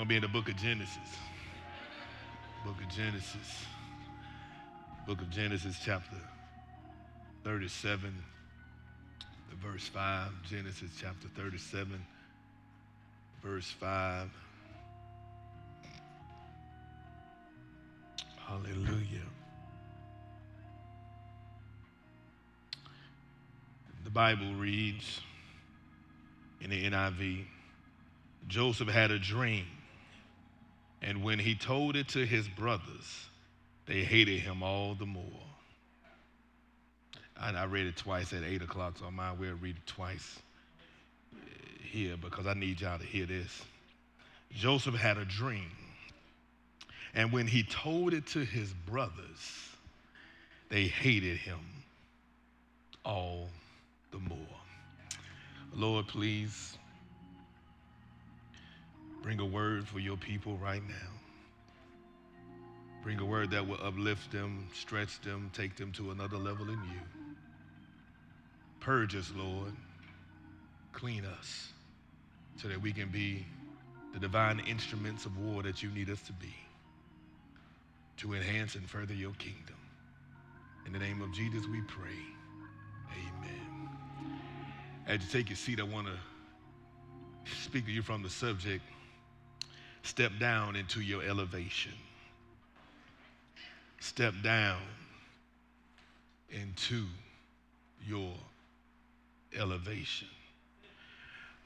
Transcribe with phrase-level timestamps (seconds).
[0.00, 0.96] going to be in the book of Genesis.
[2.64, 3.64] Book of Genesis.
[5.06, 6.16] Book of Genesis, chapter
[7.44, 8.14] 37,
[9.62, 10.30] verse 5.
[10.48, 12.02] Genesis, chapter 37,
[13.42, 14.30] verse 5.
[18.38, 19.04] Hallelujah.
[24.04, 25.20] The Bible reads
[26.62, 27.44] in the NIV
[28.48, 29.66] Joseph had a dream,
[31.02, 33.28] and when he told it to his brothers,
[33.86, 35.24] they hated him all the more.
[37.42, 40.40] And I read it twice at 8 o'clock, so I might well read it twice
[41.82, 43.62] here because I need y'all to hear this.
[44.52, 45.70] Joseph had a dream,
[47.14, 49.68] and when he told it to his brothers,
[50.68, 51.60] they hated him
[53.04, 53.48] all
[54.12, 54.38] the more.
[55.74, 56.76] Lord, please
[59.22, 61.10] bring a word for your people right now.
[63.02, 66.74] Bring a word that will uplift them, stretch them, take them to another level in
[66.74, 67.00] you.
[68.80, 69.72] Purge us, Lord.
[70.92, 71.68] Clean us
[72.56, 73.46] so that we can be
[74.12, 76.54] the divine instruments of war that you need us to be
[78.20, 79.76] to enhance and further your kingdom.
[80.84, 82.10] In the name of Jesus, we pray.
[83.12, 83.88] Amen.
[85.06, 86.12] As you take your seat, I want to
[87.62, 88.82] speak to you from the subject
[90.02, 91.92] step down into your elevation.
[94.00, 94.80] Step down
[96.50, 97.04] into
[98.06, 98.32] your
[99.56, 100.28] elevation.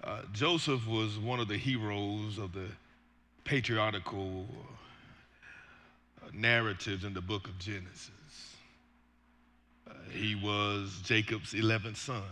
[0.03, 2.67] Uh, Joseph was one of the heroes of the
[3.45, 4.47] patriarchal
[6.23, 8.11] uh, narratives in the book of Genesis.
[9.89, 12.23] Uh, he was Jacob's 11th son.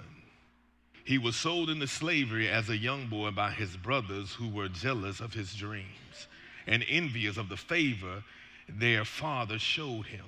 [1.05, 5.21] He was sold into slavery as a young boy by his brothers who were jealous
[5.21, 6.29] of his dreams
[6.67, 8.23] and envious of the favor
[8.69, 10.25] their father showed him.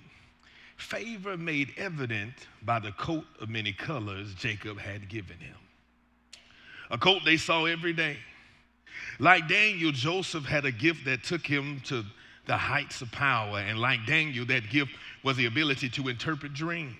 [0.76, 5.56] Favor made evident by the coat of many colors Jacob had given him.
[6.90, 8.16] A coat they saw every day.
[9.18, 12.04] Like Daniel, Joseph had a gift that took him to
[12.46, 13.58] the heights of power.
[13.60, 14.92] And like Daniel, that gift
[15.22, 16.96] was the ability to interpret dreams.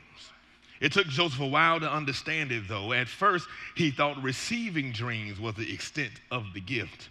[0.84, 2.92] It took Joseph a while to understand it, though.
[2.92, 7.08] At first, he thought receiving dreams was the extent of the gift.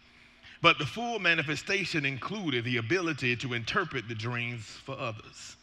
[0.62, 5.56] But the full manifestation included the ability to interpret the dreams for others.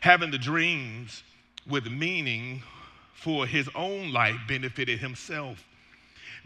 [0.00, 1.22] Having the dreams
[1.64, 2.60] with meaning
[3.14, 5.64] for his own life benefited himself.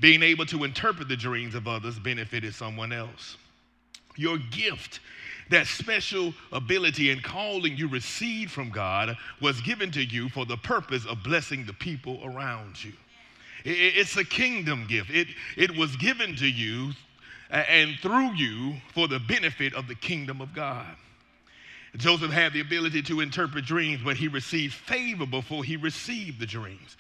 [0.01, 3.39] Being able to interpret the dreams of others benefited someone else.
[4.17, 5.01] Your gift
[5.51, 10.57] that special ability and calling you received from God was given to you for the
[10.57, 12.93] purpose of blessing the people around you.
[13.65, 15.11] It's a kingdom gift.
[15.11, 16.93] It, it was given to you
[17.51, 20.87] and through you for the benefit of the kingdom of God.
[21.97, 26.47] Joseph had the ability to interpret dreams, but he received favor before he received the
[26.47, 26.97] dreams.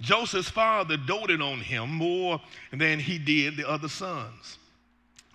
[0.00, 2.40] Joseph's father doted on him more
[2.72, 4.58] than he did the other sons.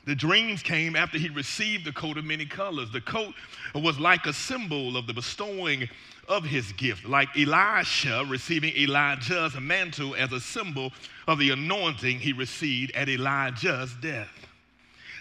[0.05, 2.91] The dreams came after he received the coat of many colors.
[2.91, 3.33] The coat
[3.73, 5.89] was like a symbol of the bestowing
[6.27, 10.91] of his gift, like Elisha receiving Elijah's mantle as a symbol
[11.27, 14.29] of the anointing he received at Elijah's death.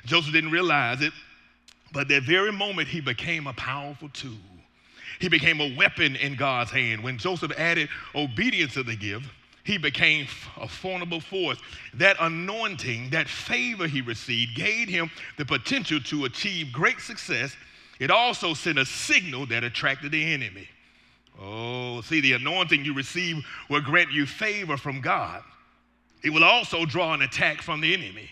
[0.04, 1.12] Joseph didn't realize it,
[1.92, 4.32] but that very moment he became a powerful tool.
[5.20, 7.02] He became a weapon in God's hand.
[7.04, 9.26] When Joseph added obedience to the gift,
[9.64, 10.26] he became
[10.60, 11.58] a formidable force.
[11.94, 17.54] That anointing, that favor he received, gave him the potential to achieve great success.
[18.00, 20.68] It also sent a signal that attracted the enemy.
[21.40, 25.42] Oh, see, the anointing you receive will grant you favor from God.
[26.22, 28.30] It will also draw an attack from the enemy.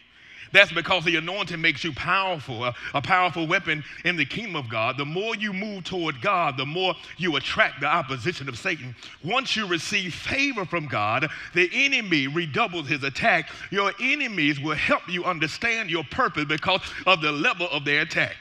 [0.52, 4.68] That's because the anointing makes you powerful, a, a, powerful weapon in the kingdom of
[4.68, 4.96] God.
[4.96, 8.94] The more you move toward God, the more you attract the opposition of Satan.
[9.24, 13.50] Once you receive favor from God, the enemy redoubles his attack.
[13.70, 18.36] Your enemies will help you understand your purpose because of the level of their attack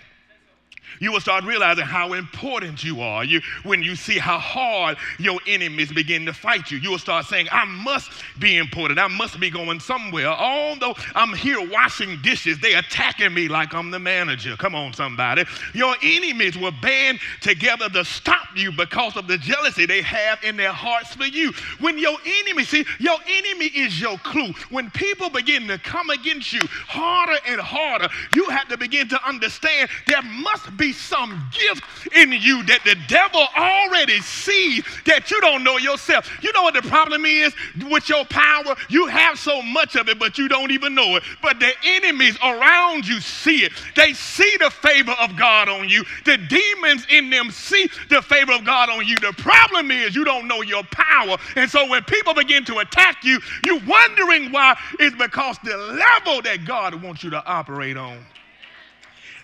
[1.00, 3.24] you will start realizing how important you are.
[3.24, 7.26] You, when you see how hard your enemies begin to fight you, you will start
[7.26, 9.00] saying, I must be important.
[9.00, 10.28] I must be going somewhere.
[10.28, 14.56] Although I'm here washing dishes, they attacking me like I'm the manager.
[14.56, 15.46] Come on, somebody.
[15.74, 20.58] Your enemies will band together to stop you because of the jealousy they have in
[20.58, 21.52] their hearts for you.
[21.80, 24.54] When your enemy, see, your enemy is your clue.
[24.70, 29.28] When people begin to come against you harder and harder, you have to begin to
[29.28, 31.84] understand there must be some gift
[32.16, 36.30] in you that the devil already sees that you don't know yourself.
[36.42, 37.54] You know what the problem is
[37.90, 38.76] with your power?
[38.90, 41.24] You have so much of it, but you don't even know it.
[41.42, 43.74] But the enemies around you see it.
[43.96, 46.04] They see the favor of God on you.
[46.26, 49.18] The demons in them see the favor of God on you.
[49.18, 51.38] The problem is you don't know your power.
[51.56, 54.78] And so when people begin to attack you, you're wondering why.
[55.00, 58.20] It's because the level that God wants you to operate on.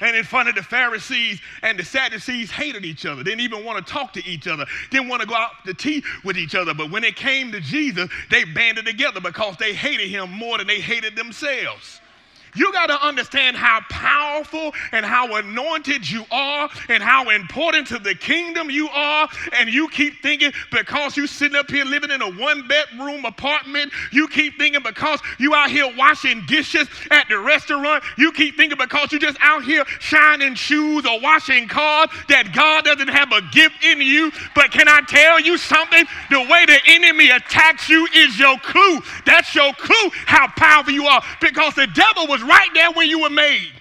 [0.01, 3.85] And in front of the Pharisees and the Sadducees hated each other, didn't even want
[3.85, 6.73] to talk to each other, didn't want to go out to tea with each other.
[6.73, 10.67] But when it came to Jesus, they banded together because they hated him more than
[10.67, 12.01] they hated themselves.
[12.55, 17.99] You got to understand how powerful and how anointed you are and how important to
[17.99, 19.27] the kingdom you are.
[19.53, 23.91] And you keep thinking because you're sitting up here living in a one bedroom apartment,
[24.11, 28.77] you keep thinking because you out here washing dishes at the restaurant, you keep thinking
[28.77, 33.41] because you're just out here shining shoes or washing cars that God doesn't have a
[33.51, 34.31] gift in you.
[34.53, 36.05] But can I tell you something?
[36.29, 38.99] The way the enemy attacks you is your clue.
[39.25, 43.21] That's your clue how powerful you are because the devil was right there when you
[43.21, 43.71] were made.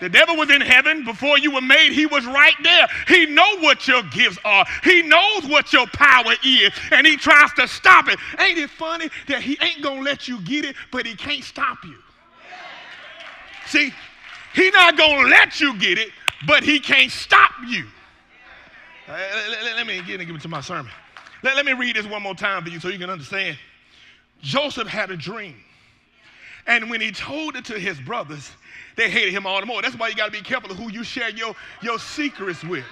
[0.00, 1.92] The devil was in heaven before you were made.
[1.92, 2.86] He was right there.
[3.08, 4.66] He knows what your gifts are.
[4.82, 8.18] He knows what your power is, and he tries to stop it.
[8.38, 11.78] Ain't it funny that he ain't gonna let you get it, but he can't stop
[11.84, 11.96] you?
[13.66, 13.94] See,
[14.54, 16.10] he not gonna let you get it,
[16.46, 17.86] but he can't stop you.
[19.08, 20.92] Uh, let, let, let, me get into my sermon.
[21.42, 23.58] Let, let me read this one more time for you so you can understand.
[24.40, 25.56] Joseph had a dream.
[26.66, 28.50] And when he told it to his brothers,
[28.96, 29.82] they hated him all the more.
[29.82, 32.84] That's why you got to be careful of who you share your, your secrets with.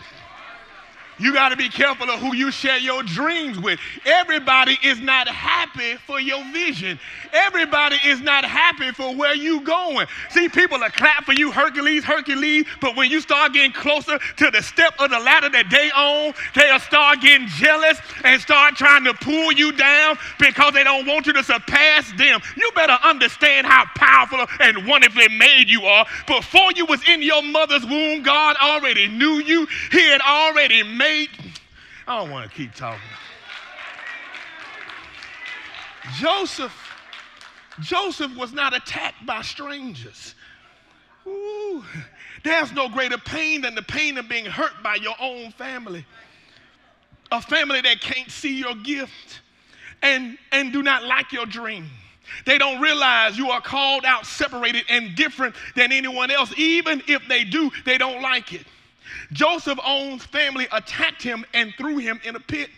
[1.18, 3.78] You got to be careful of who you share your dreams with.
[4.04, 6.98] Everybody is not happy for your vision.
[7.32, 10.06] Everybody is not happy for where you're going.
[10.30, 14.50] See, people are clap for you, Hercules, Hercules, but when you start getting closer to
[14.50, 19.04] the step of the ladder that they own, they'll start getting jealous and start trying
[19.04, 22.40] to pull you down because they don't want you to surpass them.
[22.56, 26.06] You better understand how powerful and wonderfully made you are.
[26.26, 29.66] Before you was in your mother's womb, God already knew you.
[29.90, 31.26] He had already made I
[32.06, 33.00] don't want to keep talking.
[36.18, 36.76] Joseph,
[37.80, 40.34] Joseph was not attacked by strangers.
[41.26, 41.84] Ooh,
[42.44, 46.04] there's no greater pain than the pain of being hurt by your own family.
[47.30, 49.40] A family that can't see your gift
[50.02, 51.88] and, and do not like your dream.
[52.46, 56.52] They don't realize you are called out, separated, and different than anyone else.
[56.56, 58.66] Even if they do, they don't like it.
[59.32, 62.70] Joseph's own family attacked him and threw him in a pit.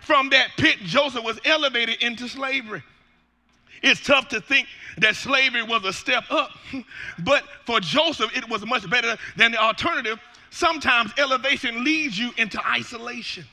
[0.00, 2.82] From that pit, Joseph was elevated into slavery.
[3.82, 4.66] It's tough to think
[4.98, 6.50] that slavery was a step up,
[7.20, 10.18] but for Joseph, it was much better than the alternative.
[10.50, 13.44] Sometimes elevation leads you into isolation.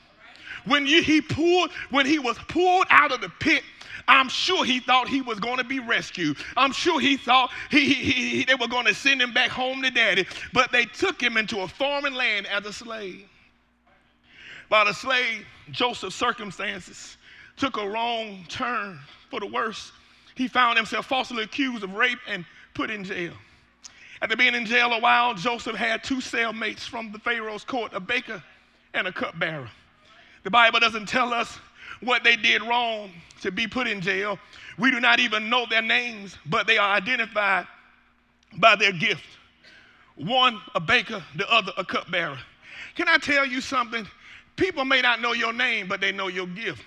[0.64, 3.62] When you, he pulled, when he was pulled out of the pit,
[4.08, 6.36] I'm sure he thought he was going to be rescued.
[6.56, 9.82] I'm sure he thought he, he, he, they were going to send him back home
[9.82, 13.28] to daddy, but they took him into a foreign land as a slave.
[14.68, 17.16] By the slave, Joseph's circumstances
[17.56, 18.98] took a wrong turn
[19.30, 19.92] for the worse.
[20.34, 22.44] He found himself falsely accused of rape and
[22.74, 23.32] put in jail.
[24.22, 28.00] After being in jail a while, Joseph had two cellmates from the Pharaoh's court, a
[28.00, 28.42] baker
[28.94, 29.68] and a cupbearer.
[30.42, 31.58] The Bible doesn't tell us
[32.00, 33.10] what they did wrong
[33.40, 34.38] to be put in jail.
[34.78, 37.66] We do not even know their names, but they are identified
[38.58, 39.24] by their gift.
[40.16, 42.38] One, a baker, the other, a cupbearer.
[42.94, 44.06] Can I tell you something?
[44.56, 46.82] People may not know your name, but they know your gift.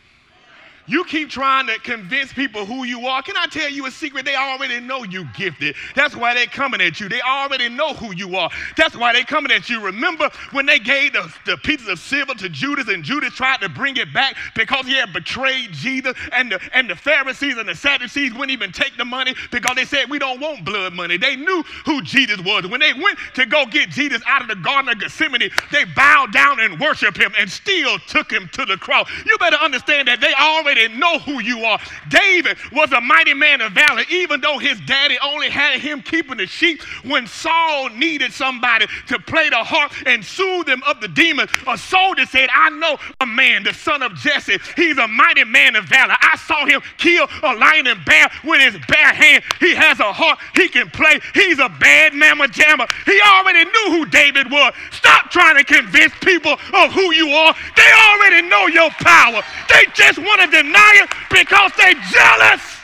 [0.90, 3.22] You keep trying to convince people who you are.
[3.22, 4.26] Can I tell you a secret?
[4.26, 5.76] They already know you gifted.
[5.96, 7.08] That's why they're coming at you.
[7.08, 8.50] They already know who you are.
[8.76, 9.86] That's why they're coming at you.
[9.86, 13.70] Remember when they gave the, the pieces of silver to Judas and Judas tried to
[13.70, 17.76] bring it back because he had betrayed Jesus and the, and the Pharisees and the
[17.76, 21.18] Sadducees wouldn't even take the money because they said, we don't want blood money.
[21.18, 22.66] They knew who Jesus was.
[22.66, 26.34] When they went to go get Jesus out of the Garden of Gethsemane, they bowed
[26.34, 29.08] down and worshiped him and still took him to the cross.
[29.28, 31.80] You better understand that they already already know who you are.
[32.10, 36.38] David was a mighty man of valor, even though his daddy only had him keeping
[36.38, 36.82] the sheep.
[37.04, 41.78] When Saul needed somebody to play the harp and soothe them of the demons, a
[41.78, 44.58] soldier said, I know a man, the son of Jesse.
[44.76, 46.16] He's a mighty man of valor.
[46.20, 49.44] I saw him kill a lion and bear with his bare hand.
[49.60, 51.20] He has a harp, he can play.
[51.34, 52.88] He's a bad mamma jammer.
[53.06, 54.74] He already knew who David was.
[54.92, 57.56] Stop trying to convince people of who you are.
[57.76, 59.42] They already know your power.
[59.70, 62.78] They just want to deny it because they're jealous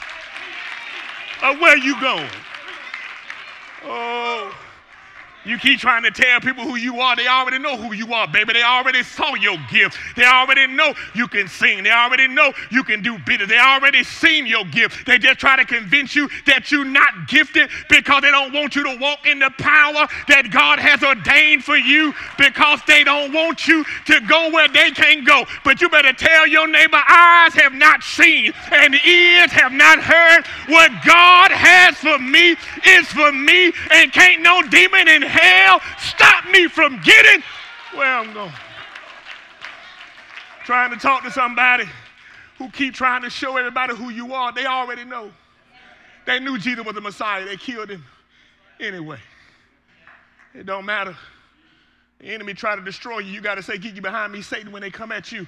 [1.42, 2.30] of where you going.
[3.84, 4.52] Oh,
[5.46, 7.14] You keep trying to tell people who you are.
[7.14, 8.52] They already know who you are, baby.
[8.54, 9.96] They already saw your gift.
[10.16, 11.84] They already know you can sing.
[11.84, 13.46] They already know you can do better.
[13.46, 15.06] They already seen your gift.
[15.06, 18.82] They just try to convince you that you're not gifted because they don't want you
[18.82, 23.68] to walk in the power that God has ordained for you because they don't want
[23.68, 25.44] you to go where they can't go.
[25.64, 30.44] But you better tell your neighbor, eyes have not seen and ears have not heard
[30.66, 35.35] what God has for me is for me and can't no demon in hell
[35.98, 37.42] stop me from getting
[37.94, 38.52] where I'm going.
[40.64, 41.84] Trying to talk to somebody
[42.58, 44.52] who keep trying to show everybody who you are.
[44.52, 45.30] They already know.
[46.26, 47.44] They knew Jesus was the Messiah.
[47.44, 48.04] They killed him
[48.80, 49.18] anyway.
[50.54, 51.16] It don't matter.
[52.18, 53.32] The enemy try to destroy you.
[53.32, 55.46] You got to say, get you behind me, Satan, when they come at you.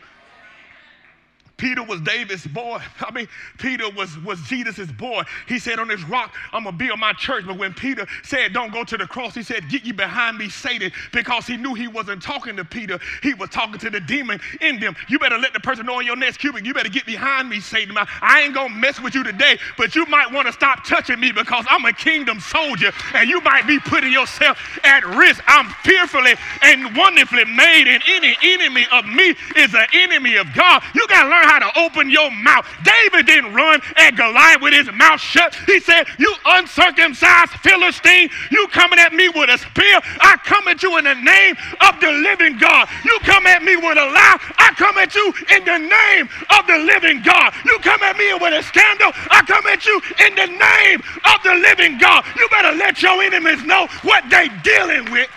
[1.59, 2.81] Peter was David's boy.
[3.01, 5.23] I mean, Peter was, was Jesus' boy.
[5.47, 7.45] He said, On this rock, I'm going to build my church.
[7.47, 10.49] But when Peter said, Don't go to the cross, he said, Get you behind me,
[10.49, 12.99] Satan, because he knew he wasn't talking to Peter.
[13.23, 14.97] He was talking to the demon in them.
[15.09, 17.61] You better let the person know in your next cubic, you better get behind me,
[17.61, 17.97] Satan.
[17.99, 21.19] I ain't going to mess with you today, but you might want to stop touching
[21.19, 25.43] me because I'm a kingdom soldier and you might be putting yourself at risk.
[25.49, 30.83] I'm fearfully and wonderfully made, and any enemy of me is an enemy of God.
[30.95, 32.67] You got to learn how to open your mouth.
[32.85, 35.55] David didn't run at Goliath with his mouth shut.
[35.65, 39.97] He said, You uncircumcised Philistine, you coming at me with a spear.
[40.21, 42.89] I come at you in the name of the living God.
[43.05, 44.37] You come at me with a lie.
[44.59, 47.55] I come at you in the name of the living God.
[47.65, 49.13] You come at me with a scandal.
[49.31, 49.97] I come at you
[50.29, 52.25] in the name of the living God.
[52.37, 55.31] You better let your enemies know what they dealing with.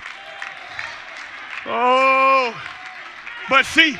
[1.65, 2.53] Oh,
[3.49, 3.97] but see,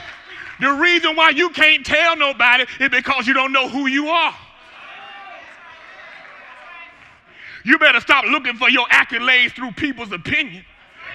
[0.61, 4.35] the reason why you can't tell nobody is because you don't know who you are.
[7.63, 10.63] You better stop looking for your accolades through people's opinion.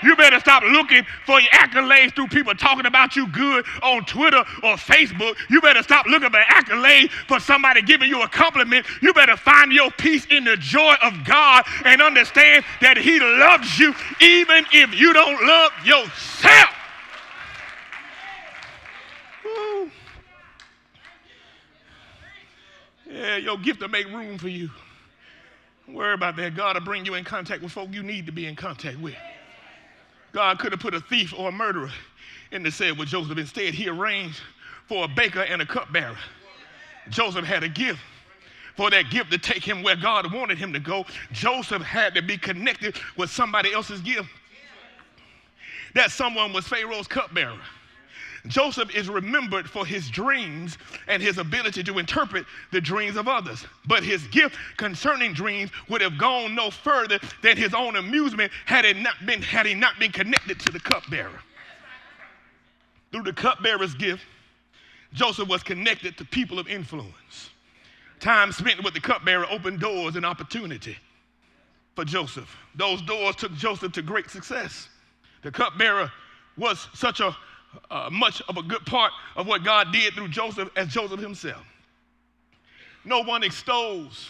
[0.02, 4.44] You better stop looking for your accolades through people talking about you good on Twitter
[4.62, 5.36] or Facebook.
[5.48, 8.86] You better stop looking for accolades for somebody giving you a compliment.
[9.00, 13.78] You better find your peace in the joy of God and understand that He loves
[13.78, 16.75] you even if you don't love yourself.
[23.08, 24.70] Yeah, your gift to make room for you.
[25.88, 26.56] Worry about that.
[26.56, 29.14] God will bring you in contact with folk you need to be in contact with.
[30.32, 31.90] God could have put a thief or a murderer
[32.50, 33.38] in the cell with Joseph.
[33.38, 34.40] Instead, he arranged
[34.88, 36.16] for a baker and a cupbearer.
[37.08, 38.00] Joseph had a gift.
[38.76, 42.20] For that gift to take him where God wanted him to go, Joseph had to
[42.20, 44.28] be connected with somebody else's gift.
[45.94, 47.58] That someone was Pharaoh's cupbearer.
[48.48, 53.64] Joseph is remembered for his dreams and his ability to interpret the dreams of others.
[53.86, 58.84] But his gift concerning dreams would have gone no further than his own amusement had
[58.84, 61.40] it not been had he not been connected to the cupbearer.
[63.12, 64.22] Through the cupbearer's gift,
[65.12, 67.50] Joseph was connected to people of influence.
[68.20, 70.96] Time spent with the cupbearer opened doors and opportunity
[71.94, 72.54] for Joseph.
[72.74, 74.88] Those doors took Joseph to great success.
[75.42, 76.10] The cupbearer
[76.56, 77.36] was such a
[77.90, 81.64] uh, much of a good part of what God did through Joseph as Joseph himself.
[83.04, 84.28] No one extols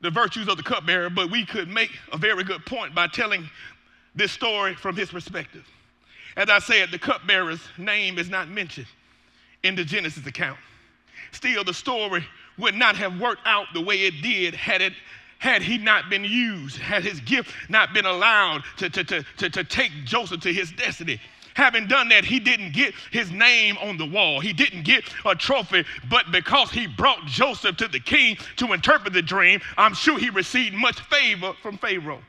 [0.00, 3.48] the virtues of the cupbearer, but we could make a very good point by telling
[4.14, 5.66] this story from his perspective.
[6.36, 8.86] As I said, the cupbearer's name is not mentioned
[9.62, 10.58] in the Genesis account.
[11.32, 12.24] Still, the story
[12.58, 14.92] would not have worked out the way it did had it
[15.38, 19.48] had he not been used, had his gift not been allowed to, to, to, to,
[19.48, 21.20] to take Joseph to his destiny.
[21.58, 24.38] Having done that, he didn't get his name on the wall.
[24.38, 29.12] He didn't get a trophy, but because he brought Joseph to the king to interpret
[29.12, 32.22] the dream, I'm sure he received much favor from Pharaoh.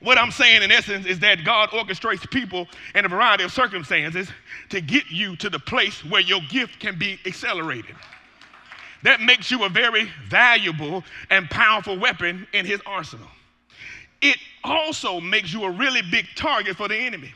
[0.00, 4.28] What I'm saying in essence is that God orchestrates people in a variety of circumstances
[4.68, 7.96] to get you to the place where your gift can be accelerated.
[9.04, 13.28] That makes you a very valuable and powerful weapon in his arsenal.
[14.20, 17.32] It also makes you a really big target for the enemy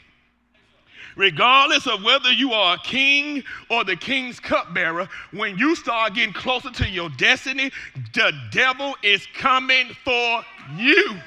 [1.17, 6.33] regardless of whether you are a king or the king's cupbearer, when you start getting
[6.33, 7.71] closer to your destiny,
[8.15, 10.43] the devil is coming for
[10.77, 11.19] you.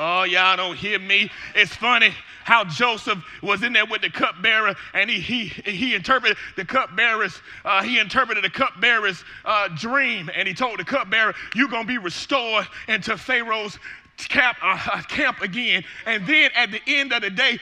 [0.00, 1.28] Oh, y'all don't hear me.
[1.56, 6.38] It's funny how Joseph was in there with the cupbearer and he, he, he interpreted
[6.56, 11.68] the cupbearer's, uh, he interpreted the cupbearer's uh, dream and he told the cupbearer, you're
[11.68, 13.78] going to be restored into Pharaoh's
[14.16, 15.84] camp, uh, camp again.
[16.06, 17.58] And then at the end of the day,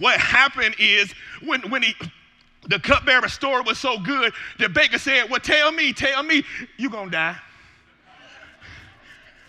[0.00, 1.12] what happened is
[1.44, 1.94] when, when he,
[2.68, 6.42] the cupbearer story was so good, the baker said, Well, tell me, tell me,
[6.76, 7.36] you're going to die.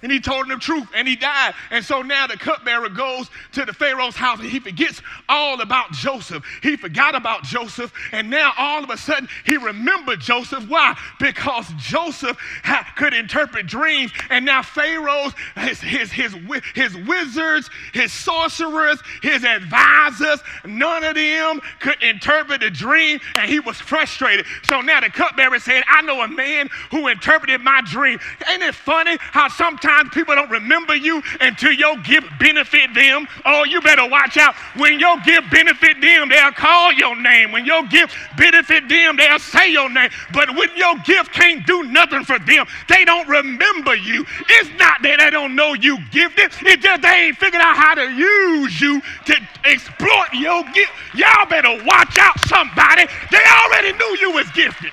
[0.01, 1.53] And he told him the truth and he died.
[1.69, 5.91] And so now the cupbearer goes to the Pharaoh's house and he forgets all about
[5.91, 6.43] Joseph.
[6.63, 10.67] He forgot about Joseph and now all of a sudden he remembered Joseph.
[10.67, 10.97] Why?
[11.19, 16.35] Because Joseph ha- could interpret dreams and now Pharaoh's, his, his, his,
[16.73, 23.59] his wizards, his sorcerers, his advisors, none of them could interpret the dream and he
[23.59, 24.45] was frustrated.
[24.63, 28.19] So now the cupbearer said, I know a man who interpreted my dream.
[28.49, 33.27] Ain't it funny how sometimes People don't remember you until your gift benefit them.
[33.45, 34.55] Oh, you better watch out.
[34.75, 37.51] When your gift benefit them, they'll call your name.
[37.51, 40.09] When your gift benefit them, they'll say your name.
[40.33, 44.25] But when your gift can't do nothing for them, they don't remember you.
[44.49, 46.51] It's not that they don't know you gifted.
[46.61, 50.91] It's just they ain't figured out how to use you to exploit your gift.
[51.15, 53.05] Y'all better watch out, somebody.
[53.31, 54.91] They already knew you was gifted.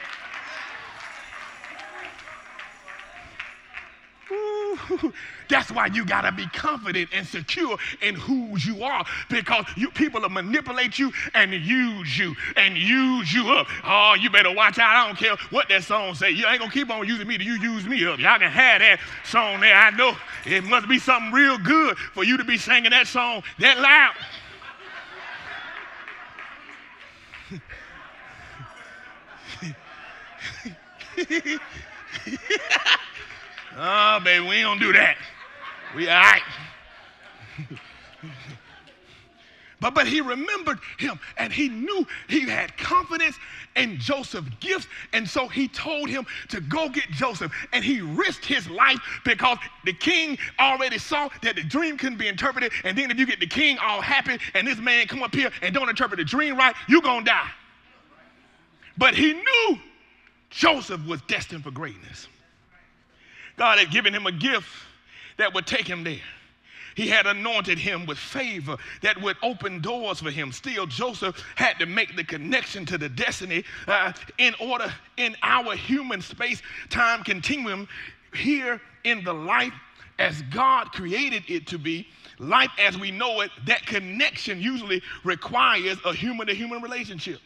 [5.49, 9.90] That's why you got to be confident and secure in who you are because you,
[9.90, 13.66] people will manipulate you and use you and use you up.
[13.85, 14.90] Oh, you better watch out.
[14.90, 16.30] I don't care what that song say.
[16.30, 18.18] You ain't going to keep on using me till you use me up.
[18.18, 19.75] Y'all can have that song there.
[19.75, 23.42] I know it must be something real good for you to be singing that song
[23.59, 24.14] that loud.
[33.78, 35.16] oh, baby, we don't do that.
[35.97, 36.42] We all right.
[39.80, 43.37] But, but he remembered him and he knew he had confidence
[43.76, 44.88] in Joseph's gifts.
[45.12, 47.52] And so he told him to go get Joseph.
[47.73, 52.28] And he risked his life because the king already saw that the dream couldn't be
[52.28, 52.73] interpreted.
[52.85, 55.50] And then if you get the king all happy and this man come up here
[55.62, 57.50] and don't interpret the dream right, you're to die.
[58.97, 59.78] But he knew
[60.50, 62.26] Joseph was destined for greatness.
[63.59, 64.69] God had given him a gift
[65.37, 66.21] that would take him there.
[66.95, 70.50] He had anointed him with favor that would open doors for him.
[70.50, 75.77] Still, Joseph had to make the connection to the destiny uh, in order, in our
[75.77, 77.87] human space time continuum,
[78.35, 79.73] here in the life
[80.19, 85.99] as God created it to be, life as we know it, that connection usually requires
[86.05, 87.38] a human to human relationship.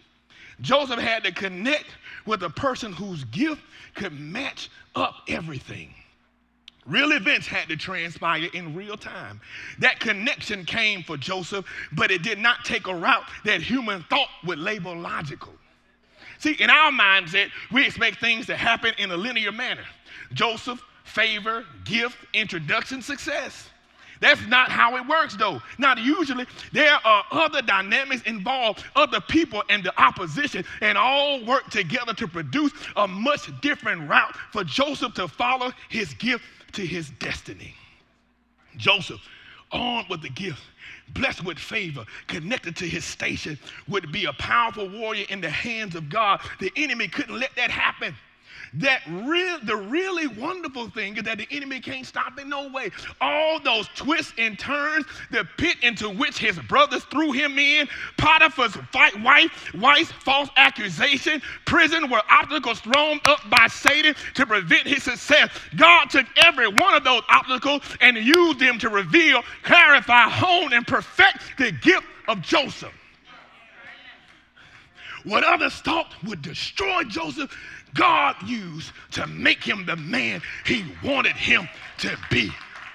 [0.63, 1.87] Joseph had to connect
[2.25, 3.63] with a person whose gift
[3.95, 5.95] could match up everything.
[6.87, 9.41] Real events had to transpire in real time.
[9.79, 14.29] That connection came for Joseph, but it did not take a route that human thought
[14.45, 15.53] would label logical.
[16.39, 19.85] See, in our mindset, we expect things to happen in a linear manner
[20.33, 23.69] Joseph, favor, gift, introduction, success.
[24.21, 25.61] That's not how it works, though.
[25.79, 26.47] Not usually.
[26.73, 32.29] There are other dynamics involved, other people and the opposition, and all work together to
[32.29, 37.75] produce a much different route for Joseph to follow his gift to his destiny.
[38.77, 39.21] Joseph,
[39.71, 40.63] armed with the gift,
[41.09, 43.59] blessed with favor, connected to his station,
[43.89, 46.41] would be a powerful warrior in the hands of God.
[46.61, 48.15] The enemy couldn't let that happen.
[48.75, 52.91] That real, the really wonderful thing is that the enemy can't stop in no way.
[53.21, 58.75] All those twists and turns, the pit into which his brothers threw him in, Potiphar's
[58.91, 65.03] fight, wife, wife's false accusation, prison where obstacles thrown up by Satan to prevent his
[65.03, 65.51] success.
[65.77, 70.87] God took every one of those obstacles and used them to reveal, clarify, hone, and
[70.87, 72.93] perfect the gift of Joseph.
[75.25, 77.57] What others thought would destroy Joseph,
[77.95, 82.51] God used to make him the man he wanted him to be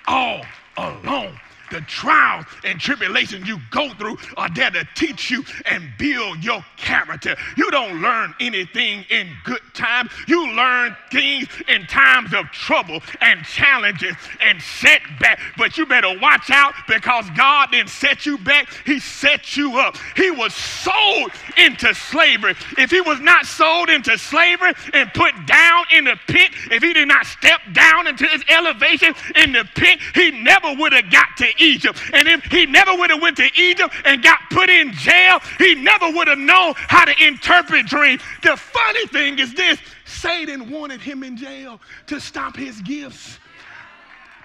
[0.07, 0.41] all
[0.77, 6.43] along the trials and tribulations you go through are there to teach you and build
[6.43, 7.35] your character.
[7.55, 10.11] You don't learn anything in good times.
[10.27, 15.39] You learn things in times of trouble and challenges and setback.
[15.57, 19.97] But you better watch out because God didn't set you back, He set you up.
[20.15, 22.55] He was sold into slavery.
[22.77, 26.93] If He was not sold into slavery and put down in the pit, if He
[26.93, 31.35] did not step down into His elevation in the pit, He never would have got
[31.37, 31.99] to Egypt.
[32.13, 35.75] And if he never would have went to Egypt and got put in jail, he
[35.75, 38.21] never would have known how to interpret dreams.
[38.43, 43.39] The funny thing is this, Satan wanted him in jail to stop his gifts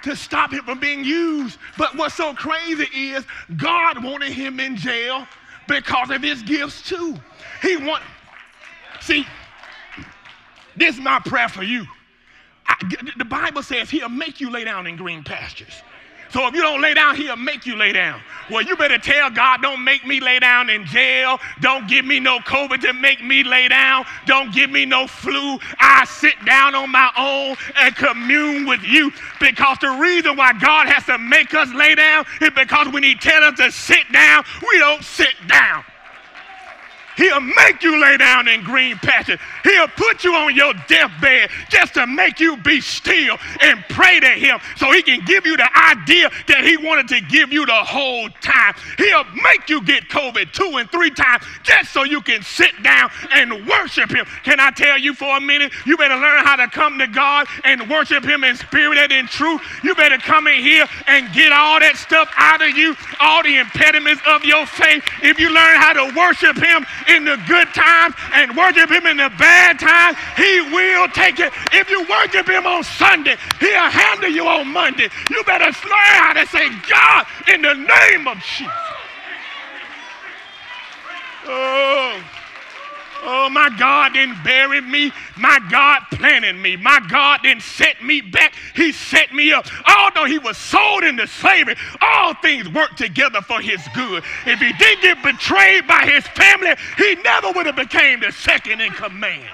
[0.03, 1.59] to stop him from being used.
[1.79, 3.25] But what's so crazy is
[3.57, 5.27] God wanted him in jail
[5.69, 7.17] because of his gifts too.
[7.63, 8.03] He want
[9.01, 9.27] see
[10.77, 11.85] this is my prayer for you.
[12.67, 12.77] I,
[13.17, 15.83] the Bible says he'll make you lay down in green pastures.
[16.33, 18.21] So if you don't lay down, he'll make you lay down.
[18.51, 21.39] Well, you better tell God, don't make me lay down in jail.
[21.61, 24.07] Don't give me no COVID to make me lay down.
[24.27, 25.59] Don't give me no flu.
[25.79, 29.13] I sit down on my own and commune with you.
[29.41, 33.15] Because the reason why God has to make us lay down is because when He
[33.15, 35.85] tells us to sit down, we don't sit down.
[37.17, 39.39] He'll make you lay down in green patches.
[39.65, 44.29] He'll put you on your deathbed just to make you be still and pray to
[44.29, 47.73] Him so He can give you the idea that He wanted to give you the
[47.73, 48.75] whole time.
[48.99, 53.11] He'll make you get COVID two and three times just so you can sit down
[53.33, 54.27] and worship Him.
[54.45, 55.73] Can I tell you for a minute?
[55.87, 59.27] You better learn how to come to God and worship Him in spirit and in
[59.27, 59.61] truth.
[59.83, 63.59] You better come in here and get all that stuff out of you, all the
[63.59, 65.05] impediments of your faith.
[65.23, 69.17] If you learn how to worship Him, in the good times and worship him in
[69.17, 71.53] the bad times, he will take it.
[71.73, 75.09] If you worship him on Sunday, he'll handle you on Monday.
[75.31, 78.73] You better learn how to say, God, in the name of Jesus.
[81.45, 82.23] Oh.
[83.25, 85.13] Oh, my God didn't bury me.
[85.37, 86.77] My God planted me.
[86.77, 88.55] My God didn't set me back.
[88.75, 89.67] He set me up.
[89.89, 94.25] Although he was sold into slavery, all things work together for his good.
[94.45, 98.81] If he didn't get betrayed by his family, he never would have became the second
[98.81, 99.49] in command.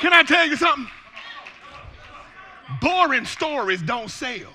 [0.00, 0.88] Can I tell you something?
[2.80, 4.52] Boring stories don't sell.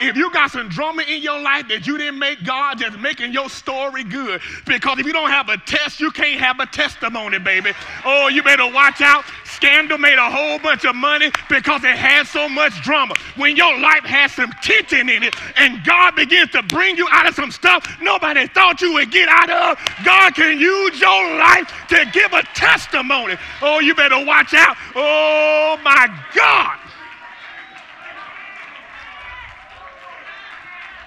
[0.00, 3.32] If you got some drama in your life that you didn't make, God just making
[3.32, 4.40] your story good.
[4.66, 7.72] Because if you don't have a test, you can't have a testimony, baby.
[8.04, 9.24] Oh, you better watch out.
[9.44, 13.14] Scandal made a whole bunch of money because it had so much drama.
[13.36, 17.28] When your life has some tension in it and God begins to bring you out
[17.28, 21.72] of some stuff nobody thought you would get out of, God can use your life
[21.88, 23.36] to give a testimony.
[23.60, 24.76] Oh, you better watch out.
[24.96, 26.78] Oh, my God.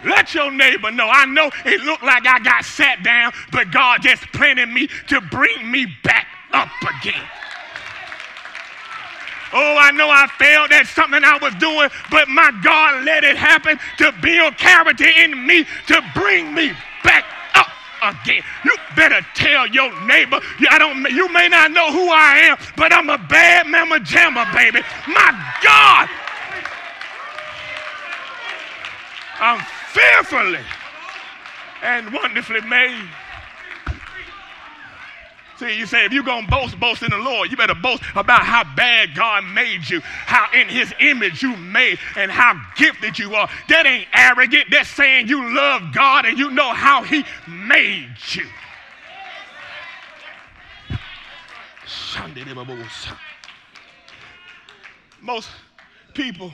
[0.03, 1.07] Let your neighbor know.
[1.09, 5.21] I know it looked like I got sat down, but God just planted me to
[5.21, 7.21] bring me back up again.
[9.53, 13.37] Oh, I know I failed at something I was doing, but my God let it
[13.37, 17.69] happen to build character in me to bring me back up
[18.03, 18.43] again.
[18.65, 20.41] You better tell your neighbor.
[20.69, 21.09] I don't.
[21.09, 24.81] You may not know who I am, but I'm a bad mama jammer, baby.
[25.07, 25.31] My
[25.63, 26.09] God.
[29.39, 30.59] I'm fearfully
[31.81, 33.09] and wonderfully made.
[35.57, 38.03] See, you say if you're going to boast, boast in the Lord, you better boast
[38.15, 43.17] about how bad God made you, how in his image you made, and how gifted
[43.17, 43.49] you are.
[43.69, 44.65] That ain't arrogant.
[44.69, 48.45] That's saying you love God and you know how he made you.
[55.21, 55.49] Most
[56.13, 56.51] people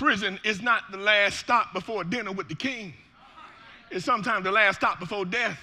[0.00, 2.94] prison is not the last stop before dinner with the king.
[3.90, 5.60] It's sometimes the last stop before death.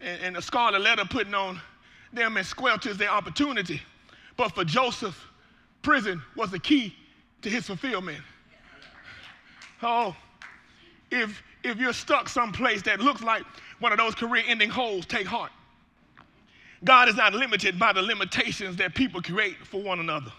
[0.00, 1.60] And, and the scarlet letter putting on
[2.10, 3.82] them and squelches their opportunity.
[4.38, 5.22] But for Joseph,
[5.82, 6.96] prison was the key
[7.42, 8.22] to his fulfillment.
[9.82, 10.16] Oh,
[11.10, 13.42] if, if you're stuck someplace that looks like
[13.78, 15.52] one of those career ending holes, take heart.
[16.82, 20.32] God is not limited by the limitations that people create for one another.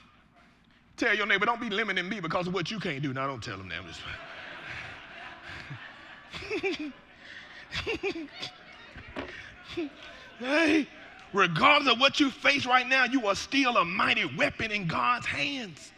[0.99, 3.13] Tell your neighbor, don't be limiting me because of what you can't do.
[3.13, 3.79] Now, don't tell them that.
[10.39, 10.85] hey,
[11.31, 15.25] regardless of what you face right now, you are still a mighty weapon in God's
[15.25, 15.93] hands.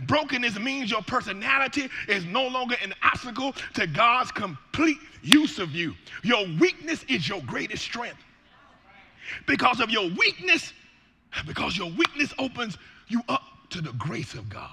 [0.00, 5.92] Brokenness means your personality is no longer an obstacle to God's complete use of you.
[6.22, 8.22] Your weakness is your greatest strength.
[9.48, 10.72] Because of your weakness,
[11.48, 12.78] because your weakness opens
[13.08, 14.70] you up to the grace of God.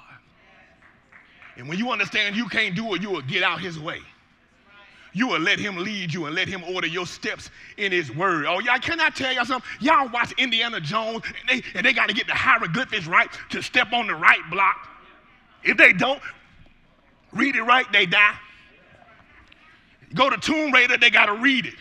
[1.56, 4.00] And when you understand you can't do it, you will get out his way.
[5.16, 8.46] You will let him lead you and let him order your steps in his word.
[8.48, 9.70] Oh, y'all, can I tell y'all something?
[9.80, 13.62] Y'all watch Indiana Jones and they, and they got to get the hieroglyphics right to
[13.62, 14.90] step on the right block.
[15.64, 16.20] If they don't
[17.32, 18.36] read it right, they die.
[20.16, 21.76] Go to Tomb Raider, they got to read it.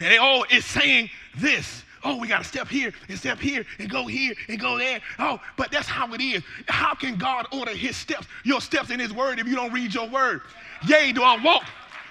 [0.00, 3.66] And they all, it's saying this oh, we got to step here and step here
[3.78, 5.00] and go here and go there.
[5.18, 6.42] Oh, but that's how it is.
[6.68, 9.92] How can God order his steps, your steps in his word, if you don't read
[9.92, 10.42] your word?
[10.86, 11.64] Yea, do I walk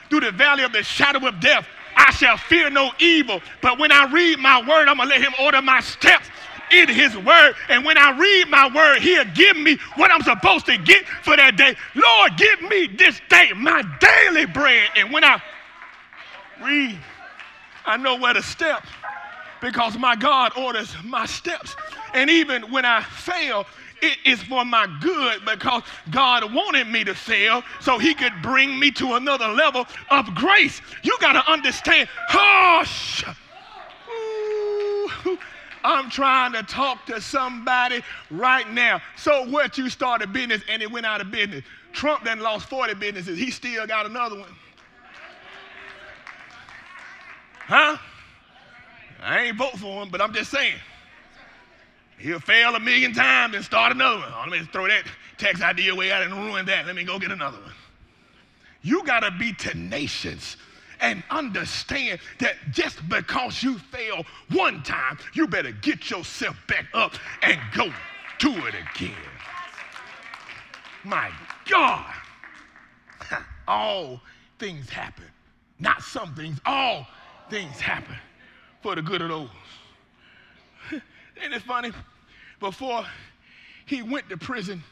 [0.10, 3.42] through the valley of the shadow of death, I shall fear no evil.
[3.62, 6.28] But when I read my word, I'm going to let him order my steps
[6.72, 7.56] in his word.
[7.70, 11.38] And when I read my word, he'll give me what I'm supposed to get for
[11.38, 11.76] that day.
[11.96, 14.90] Lord, give me this day my daily bread.
[14.98, 15.42] And when I
[16.62, 17.00] read,
[17.86, 18.86] I know where to step
[19.62, 21.76] because my God orders my steps.
[22.14, 23.66] And even when I fail,
[24.02, 28.80] it is for my good because God wanted me to fail so he could bring
[28.80, 30.82] me to another level of grace.
[31.04, 32.10] You got to understand.
[32.28, 33.24] Hush.
[34.10, 35.38] Ooh,
[35.84, 39.02] I'm trying to talk to somebody right now.
[39.18, 41.64] So what you started business and it went out of business.
[41.94, 43.38] Trump then lost 40 businesses.
[43.38, 44.50] He still got another one.
[47.68, 47.98] Huh?
[49.22, 50.76] I ain't vote for him, but I'm just saying.
[52.18, 54.32] He'll fail a million times and start another one.
[54.34, 55.04] Oh, let me throw that
[55.38, 56.86] tax idea away out and ruin that.
[56.86, 57.74] Let me go get another one.
[58.82, 60.58] You got to be tenacious
[61.02, 67.14] and understand that just because you fail one time, you better get yourself back up
[67.42, 67.92] and go
[68.40, 69.12] do it again.
[71.04, 71.32] My
[71.70, 72.14] God.
[73.68, 74.22] All
[74.58, 75.26] things happen.
[75.80, 77.06] Not some things, all
[77.50, 78.16] things happen
[78.86, 79.50] for the good of those.
[81.42, 81.92] Ain't it funny?
[82.60, 83.04] Before
[83.88, 84.84] he went to prison,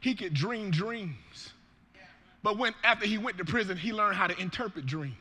[0.00, 1.54] he could dream dreams.
[2.42, 5.14] But when after he went to prison, he learned how to interpret dreams.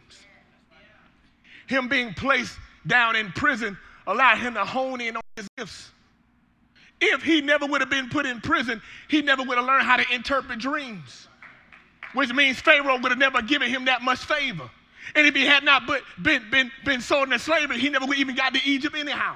[1.68, 5.92] Him being placed down in prison allowed him to hone in on his gifts.
[7.00, 9.96] If he never would have been put in prison, he never would have learned how
[9.96, 11.30] to interpret dreams,
[12.12, 14.70] which means Pharaoh would have never given him that much favor.
[15.16, 15.84] And if he had not
[16.22, 19.36] been, been, been sold into slavery, he never would even got to Egypt anyhow.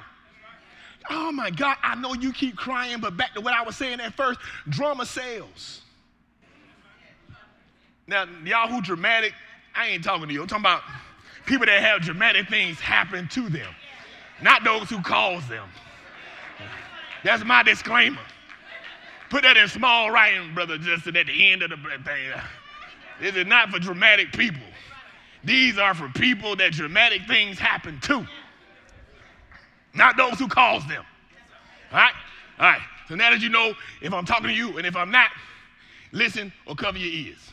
[1.10, 4.00] Oh my God, I know you keep crying, but back to what I was saying
[4.00, 5.82] at first drama sells.
[8.06, 9.32] Now, y'all who dramatic,
[9.74, 10.42] I ain't talking to you.
[10.42, 10.82] I'm talking about
[11.46, 13.74] people that have dramatic things happen to them,
[14.42, 15.68] not those who cause them.
[17.22, 18.20] That's my disclaimer.
[19.30, 22.30] Put that in small writing, brother Justin, at the end of the thing.
[23.20, 24.62] This is not for dramatic people.
[25.44, 28.26] These are for people that dramatic things happen to,
[29.94, 31.04] not those who cause them.
[31.92, 32.14] All right?
[32.58, 32.80] All right.
[33.08, 35.30] So now that you know if I'm talking to you and if I'm not,
[36.12, 37.50] listen or cover your ears.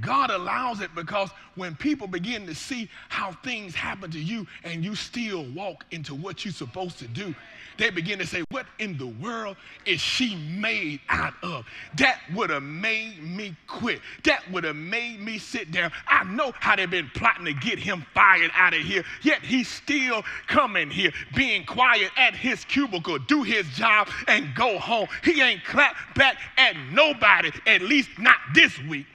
[0.00, 4.84] God allows it because when people begin to see how things happen to you and
[4.84, 7.34] you still walk into what you're supposed to do,
[7.78, 11.66] they begin to say, What in the world is she made out of?
[11.98, 14.00] That would have made me quit.
[14.24, 15.92] That would have made me sit down.
[16.08, 19.68] I know how they've been plotting to get him fired out of here, yet he's
[19.68, 25.08] still coming here, being quiet at his cubicle, do his job, and go home.
[25.22, 29.06] He ain't clapped back at nobody, at least not this week.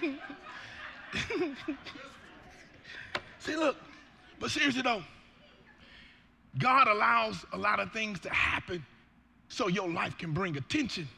[3.38, 3.76] See, look,
[4.38, 5.02] but seriously though,
[6.58, 8.84] God allows a lot of things to happen
[9.48, 11.08] so your life can bring attention,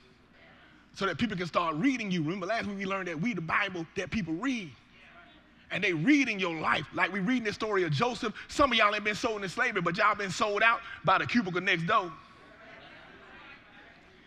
[0.95, 2.23] so that people can start reading you.
[2.23, 4.71] Remember last week we learned that we the Bible that people read.
[5.73, 8.35] And they read in your life, like we reading the story of Joseph.
[8.49, 11.27] Some of y'all ain't been sold into slavery, but y'all been sold out by the
[11.27, 12.12] cubicle next door.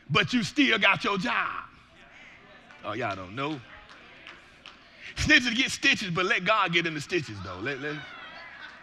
[0.10, 1.66] But you still got your job.
[2.86, 3.60] Oh, y'all don't know.
[5.16, 7.60] Snitches get stitches, but let God get in the stitches, though.
[7.62, 7.96] Let, let,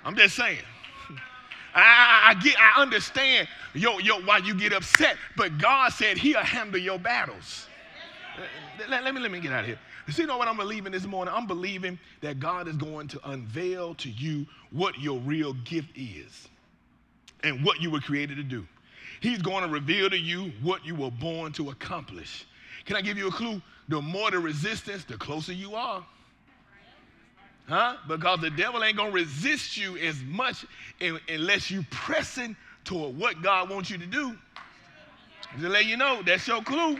[0.04, 0.60] I'm just saying.
[1.74, 6.40] I, I, get, I understand yo, yo, why you get upset, but God said He'll
[6.40, 7.66] handle your battles.
[8.88, 9.78] Let, let, me, let me get out of here.
[10.08, 11.32] See, you know what I'm believing this morning?
[11.36, 16.48] I'm believing that God is going to unveil to you what your real gift is
[17.44, 18.66] and what you were created to do.
[19.20, 22.46] He's going to reveal to you what you were born to accomplish.
[22.86, 23.60] Can I give you a clue?
[23.88, 26.04] The more the resistance, the closer you are.
[27.68, 27.96] Huh?
[28.08, 30.64] Because the devil ain't going to resist you as much
[31.28, 34.36] unless you pressing toward what God wants you to do.
[35.60, 36.98] To let you know, that's your clue.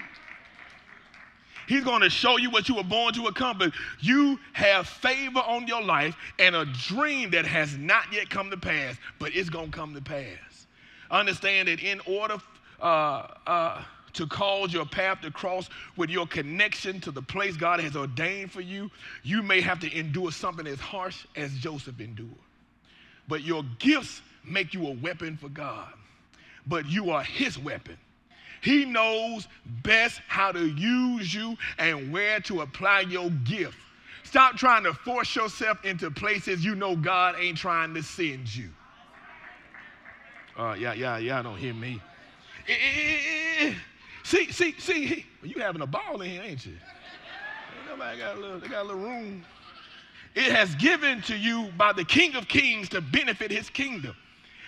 [1.69, 3.73] He's going to show you what you were born to accomplish.
[4.01, 8.57] You have favor on your life and a dream that has not yet come to
[8.57, 10.67] pass, but it's going to come to pass.
[11.13, 12.39] Understand that in order
[12.81, 17.81] uh, uh, to cause your path to cross with your connection to the place God
[17.81, 18.91] has ordained for you,
[19.23, 22.29] you may have to endure something as harsh as Joseph endured.
[23.29, 25.93] But your gifts make you a weapon for God.
[26.67, 27.97] But you are his weapon.
[28.61, 29.49] He knows
[29.83, 33.79] best how to use you and where to apply your gift.
[34.25, 38.69] Stop trying to force yourself into places you know God ain't trying to send you.
[40.57, 42.01] Uh, yeah, yeah, yeah, don't hear me.
[42.69, 43.19] Eh, eh,
[43.61, 43.75] eh,
[44.23, 46.73] See, see, see, you having a ball in here, ain't you?
[46.73, 49.45] Ain't nobody got a little, they got a little room.
[50.35, 54.15] It has given to you by the King of Kings to benefit his kingdom.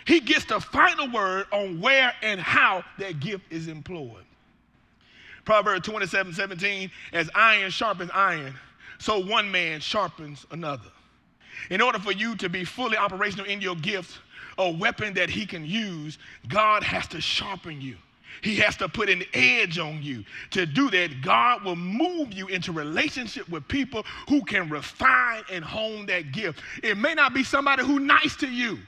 [0.07, 4.25] He gets the final word on where and how that gift is employed.
[5.45, 8.55] Proverbs 27 17, as iron sharpens iron,
[8.99, 10.91] so one man sharpens another.
[11.71, 14.19] In order for you to be fully operational in your gifts,
[14.59, 17.97] a weapon that he can use, God has to sharpen you.
[18.41, 20.25] He has to put an edge on you.
[20.51, 25.65] To do that, God will move you into relationship with people who can refine and
[25.65, 26.61] hone that gift.
[26.83, 28.79] It may not be somebody who's nice to you.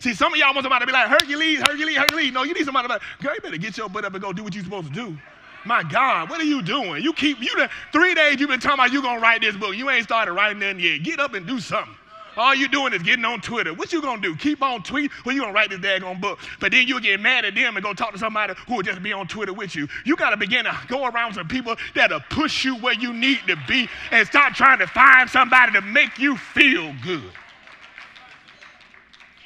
[0.00, 2.32] See, some of y'all want somebody to be like, Hercules, Hercules, Hercules.
[2.32, 4.22] No, you need somebody to be like, girl, you better get your butt up and
[4.22, 5.18] go do what you're supposed to do.
[5.64, 7.02] My God, what are you doing?
[7.04, 7.50] You keep, you,
[7.92, 9.76] three days you've been talking about you to write this book.
[9.76, 11.02] You ain't started writing nothing yet.
[11.04, 11.94] Get up and do something.
[12.36, 13.74] All you doing is getting on Twitter.
[13.74, 14.34] What you gonna do?
[14.36, 16.38] Keep on tweet or you gonna write this daggone book?
[16.60, 19.02] But then you'll get mad at them and go talk to somebody who will just
[19.02, 19.88] be on Twitter with you.
[20.04, 23.56] You gotta begin to go around some people that'll push you where you need to
[23.68, 27.32] be and start trying to find somebody to make you feel good.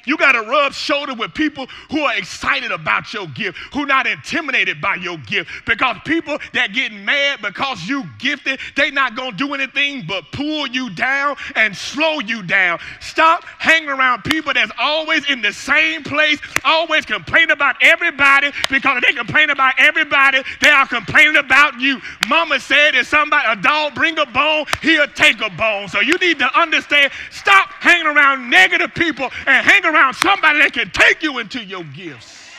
[0.07, 4.07] You got to rub shoulder with people who are excited about your gift, who not
[4.07, 5.51] intimidated by your gift.
[5.65, 10.31] Because people that get mad because you gifted, they not going to do anything but
[10.31, 12.79] pull you down and slow you down.
[13.01, 19.01] Stop hanging around people that's always in the same place, always complaining about everybody because
[19.05, 21.99] they complain about everybody, they are complaining about you.
[22.29, 25.89] Mama said if somebody, a dog bring a bone, he'll take a bone.
[25.89, 30.59] So you need to understand, stop hanging around negative people and hang around around somebody
[30.59, 32.49] that can take you into your gifts.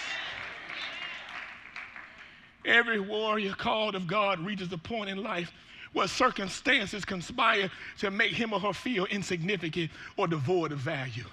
[2.65, 5.53] Every warrior called of God reaches a point in life
[5.93, 11.25] where circumstances conspire to make him or her feel insignificant or devoid of value.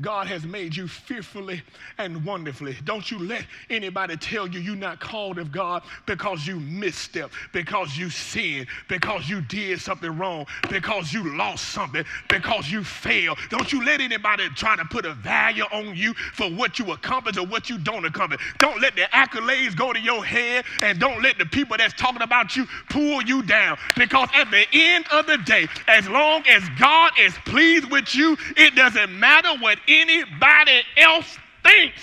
[0.00, 1.62] God has made you fearfully
[1.98, 2.76] and wonderfully.
[2.84, 7.96] Don't you let anybody tell you you're not called of God because you misstep, because
[7.96, 13.38] you sinned, because you did something wrong, because you lost something, because you failed.
[13.50, 17.36] Don't you let anybody try to put a value on you for what you accomplish
[17.36, 18.40] or what you don't accomplish.
[18.58, 22.22] Don't let the accolades go to your head and don't let the people that's talking
[22.22, 26.62] about you pull you down because at the end of the day, as long as
[26.78, 32.02] God is pleased with you, it doesn't matter what anybody else thinks.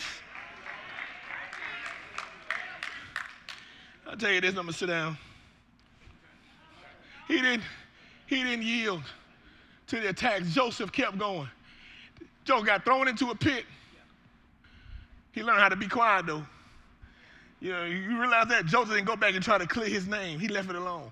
[4.08, 5.18] I'll tell you this, I'm gonna sit down.
[7.28, 7.64] He didn't,
[8.28, 9.04] he didn't yield
[9.88, 10.54] to the attacks.
[10.54, 11.48] Joseph kept going.
[12.44, 13.66] Joe got thrown into a pit.
[15.32, 16.46] He learned how to be quiet though.
[17.62, 20.40] You know, you realize that Joseph didn't go back and try to clear his name.
[20.40, 21.12] He left it alone.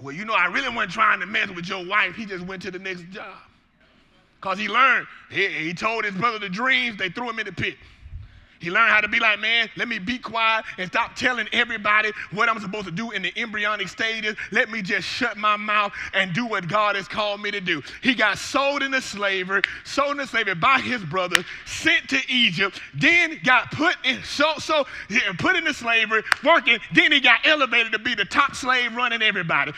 [0.00, 2.14] Well, you know, I really wasn't trying to mess with your wife.
[2.14, 3.34] He just went to the next job.
[4.40, 5.06] Because he learned.
[5.30, 7.76] He, he told his brother the dreams, they threw him in the pit.
[8.60, 12.12] He learned how to be like, man, let me be quiet and stop telling everybody
[12.32, 14.36] what I'm supposed to do in the embryonic stages.
[14.50, 17.82] Let me just shut my mouth and do what God has called me to do.
[18.02, 23.38] He got sold into slavery, sold into slavery by his brother, sent to Egypt, then
[23.44, 24.86] got put in so so
[25.38, 29.72] put into slavery, working, then he got elevated to be the top slave running everybody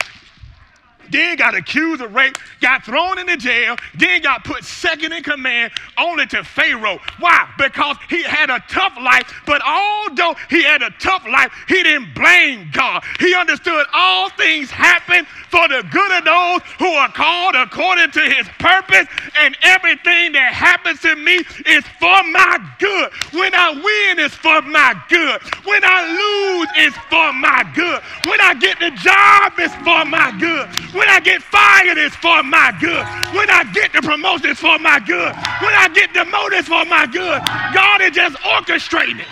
[1.10, 5.72] then got accused of rape, got thrown into jail, then got put second in command
[5.98, 6.98] only to Pharaoh.
[7.18, 7.48] Why?
[7.58, 12.14] Because he had a tough life, but although he had a tough life, he didn't
[12.14, 13.02] blame God.
[13.18, 18.20] He understood all things happen for the good of those who are called according to
[18.20, 19.06] his purpose,
[19.38, 23.12] and everything that happens to me is for my good.
[23.32, 25.40] When I win, it's for my good.
[25.64, 28.00] When I lose, it's for my good.
[28.24, 30.68] When I get the job, it's for my good.
[30.94, 33.04] When I get fired, it's for my good.
[33.34, 35.32] When I get the promotion, it's for my good.
[35.62, 37.40] When I get demoted, it's for my good.
[37.74, 39.26] God is just orchestrating it.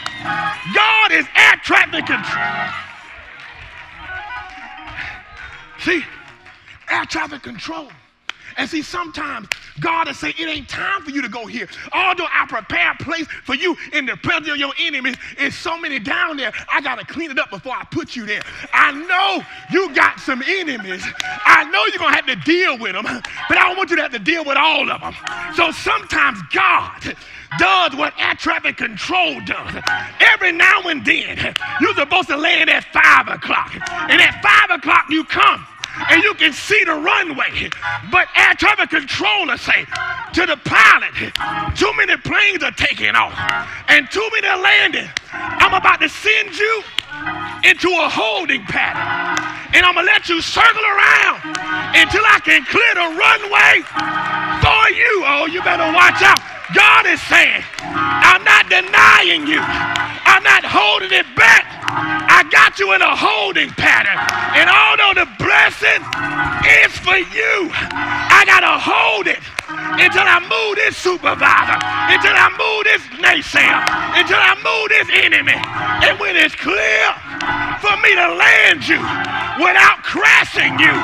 [0.74, 2.68] God is air traffic control.
[5.80, 6.04] See,
[6.90, 7.88] air traffic control.
[8.56, 11.68] And see, sometimes God is saying, It ain't time for you to go here.
[11.92, 15.78] Although I prepare a place for you in the presence of your enemies, it's so
[15.78, 16.52] many down there.
[16.70, 18.42] I got to clean it up before I put you there.
[18.72, 21.02] I know you got some enemies.
[21.44, 23.96] I know you're going to have to deal with them, but I don't want you
[23.96, 25.14] to have to deal with all of them.
[25.54, 27.16] So sometimes God
[27.58, 29.82] does what air traffic control does.
[30.20, 33.74] Every now and then, you're supposed to land at 5 o'clock.
[33.74, 35.66] And at 5 o'clock, you come
[36.10, 37.70] and you can see the runway.
[38.10, 39.84] But air traffic controller say
[40.34, 41.14] to the pilot,
[41.76, 43.34] too many planes are taking off
[43.88, 45.08] and too many are landing.
[45.32, 46.82] I'm about to send you
[47.64, 49.02] into a holding pattern.
[49.74, 51.42] And I'm gonna let you circle around
[51.96, 53.82] until I can clear the runway
[54.62, 55.12] for you.
[55.26, 56.40] Oh, you better watch out.
[56.74, 60.07] God is saying, I'm not denying you.
[60.24, 61.66] I'm not holding it back.
[61.88, 64.18] I got you in a holding pattern.
[64.58, 66.00] And although the blessing
[66.82, 71.78] is for you, I got to hold it until I move this supervisor,
[72.10, 73.80] until I move this naysayer,
[74.16, 75.58] until I move this enemy.
[76.06, 77.02] And when it's clear,
[77.80, 78.98] for me to land you
[79.62, 80.94] without crashing you,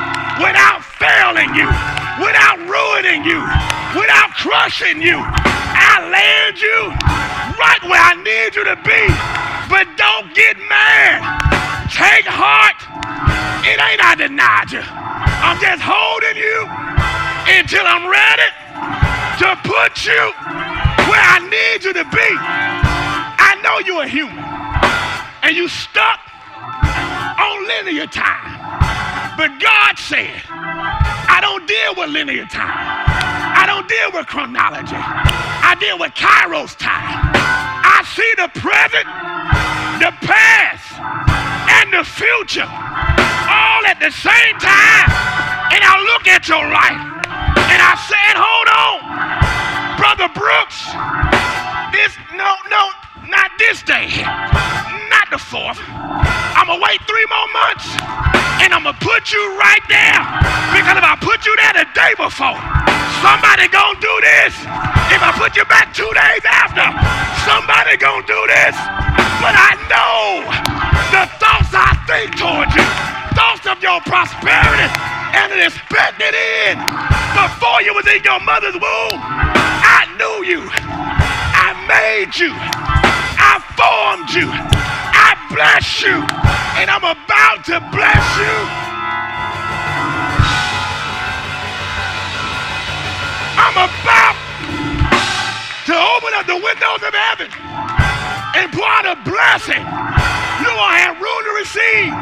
[0.42, 1.68] without failing you,
[2.18, 3.40] without ruining you,
[3.94, 5.18] without crushing you.
[5.20, 9.02] I land you right where I need you to be.
[9.70, 11.22] But don't get mad.
[11.90, 12.78] Take heart.
[13.64, 14.82] It ain't I denied you.
[14.84, 16.68] I'm just holding you
[17.48, 18.48] until I'm ready
[19.40, 20.24] to put you
[21.08, 22.30] where I need you to be.
[23.38, 24.44] I know you're a human
[25.42, 26.20] and you stuck
[27.38, 28.54] on linear time.
[29.36, 33.04] But God said, I don't deal with linear time.
[33.56, 34.96] I don't deal with chronology.
[34.96, 37.33] I deal with Kairos time.
[38.14, 39.06] See the present,
[39.98, 40.86] the past,
[41.66, 45.10] and the future all at the same time.
[45.74, 50.78] And I look at your life and I said, hold on, Brother Brooks.
[51.90, 52.94] This, no, no,
[53.26, 54.06] not this day.
[55.10, 55.82] Not the fourth.
[55.90, 57.98] I'm to wait three more months
[58.62, 60.22] and I'm to put you right there.
[60.70, 62.93] Because if I put you there the day before,
[63.24, 64.52] somebody to do this.
[65.08, 66.84] If I put you back two days after,
[67.48, 68.76] somebody to do this.
[69.40, 70.44] But I know
[71.08, 72.84] the thoughts I think towards you,
[73.32, 74.88] thoughts of your prosperity
[75.40, 76.84] and an expected end.
[77.32, 80.60] Before you was in your mother's womb, I knew you.
[80.68, 82.52] I made you.
[82.52, 84.52] I formed you.
[84.52, 86.20] I bless you.
[86.76, 88.93] And I'm about to bless you.
[93.76, 94.38] I'm about
[95.90, 97.50] to open up the windows of heaven
[98.54, 99.82] and pour out a blessing.
[100.62, 102.14] You will have room to receive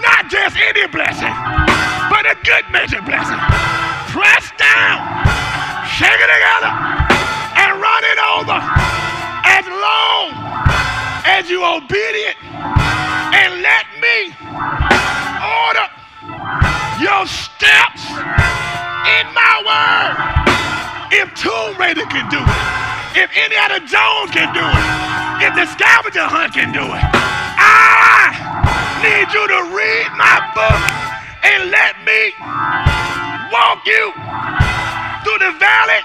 [0.00, 1.36] not just any blessing,
[2.08, 3.36] but a good measure blessing.
[4.08, 5.04] Press down,
[5.84, 6.72] shake it together,
[7.60, 8.56] and run it over
[9.52, 10.32] as long
[11.28, 12.40] as you obedient
[13.36, 14.32] and let me
[15.44, 15.86] order
[17.04, 18.08] your steps
[19.20, 20.59] in my word.
[21.10, 22.62] If Tomb Raider can do it,
[23.18, 24.86] if Indiana Jones can do it,
[25.42, 28.30] if the scavenger hunt can do it, I
[29.02, 30.78] need you to read my book
[31.42, 32.30] and let me
[33.50, 34.14] walk you
[35.26, 35.98] through the valley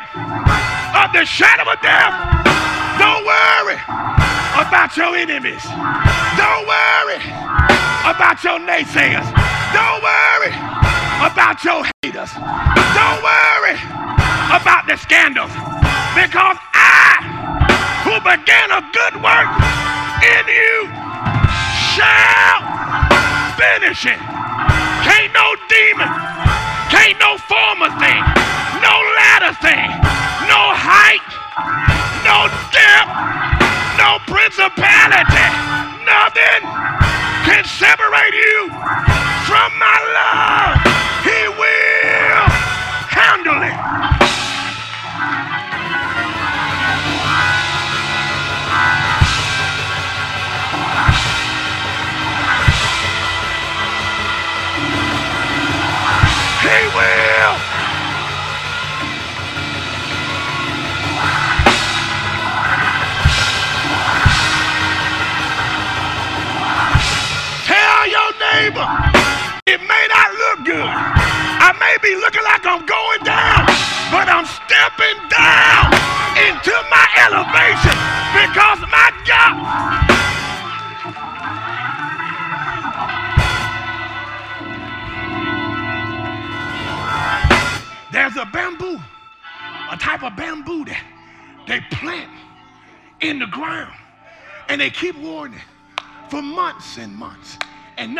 [0.97, 2.09] of the shadow of death.
[2.97, 3.77] Don't worry
[4.57, 5.61] about your enemies.
[6.33, 7.21] Don't worry
[8.09, 9.29] about your naysayers.
[9.69, 10.49] Don't worry
[11.21, 12.33] about your haters.
[12.33, 14.04] Don't worry
[14.51, 15.51] about the scandals.
[16.13, 17.19] Because I,
[18.05, 19.51] who began a good work
[20.21, 20.75] in you,
[21.91, 22.59] shall
[23.57, 24.21] finish it.
[25.03, 26.09] Can't no demon,
[26.89, 28.21] can't no former thing,
[28.81, 29.89] no latter thing,
[30.47, 31.29] no height,
[32.23, 33.11] no depth,
[33.97, 35.49] no principality,
[36.05, 36.61] nothing
[37.45, 38.69] can separate you
[39.45, 40.94] from my love.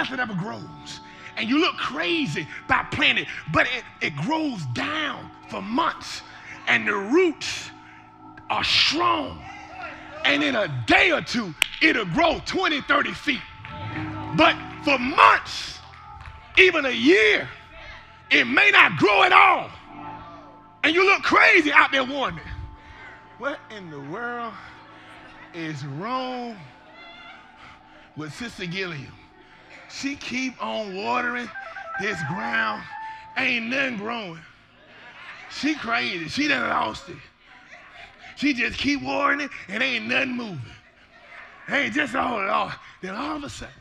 [0.05, 0.99] Nothing ever grows.
[1.37, 6.21] And you look crazy by planting, but it, it grows down for months
[6.67, 7.69] and the roots
[8.49, 9.41] are strong.
[10.23, 13.41] And in a day or two, it'll grow 20, 30 feet.
[14.35, 15.79] But for months,
[16.57, 17.47] even a year,
[18.31, 19.69] it may not grow at all.
[20.83, 22.39] And you look crazy out there watering.
[23.37, 24.53] What in the world
[25.53, 26.57] is wrong
[28.15, 29.11] with Sister Gilliam?
[29.95, 31.49] She keep on watering
[32.01, 32.83] this ground.
[33.37, 34.39] Ain't nothing growing.
[35.49, 36.27] She crazy.
[36.27, 37.15] She done lost it.
[38.35, 40.59] She just keep watering it and ain't nothing moving.
[41.69, 42.77] Ain't just all at.
[43.01, 43.73] Then all of a sudden,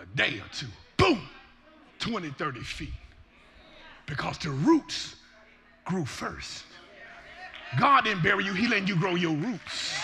[0.00, 1.20] a day or two, boom,
[1.98, 2.88] 20, 30 feet.
[4.06, 5.16] Because the roots
[5.84, 6.64] grew first.
[7.80, 9.98] God didn't bury you, He letting you grow your roots.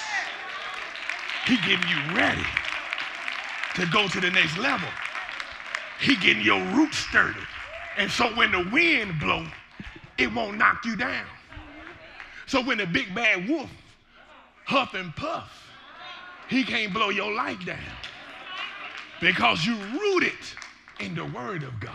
[1.47, 2.45] He getting you ready
[3.75, 4.89] to go to the next level.
[6.01, 7.39] He getting your roots sturdy.
[7.97, 9.47] And so when the wind blow,
[10.19, 11.27] it won't knock you down.
[12.47, 13.71] So when the big bad wolf
[14.65, 15.51] huff and puff,
[16.49, 17.79] he can't blow your life down
[19.21, 20.33] because you rooted
[21.01, 21.95] in the word of God.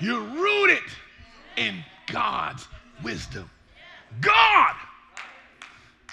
[0.00, 0.82] You're rooted
[1.56, 2.66] in God's
[3.02, 3.50] wisdom.
[4.20, 4.74] God